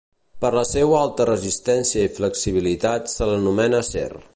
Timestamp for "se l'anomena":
3.17-3.89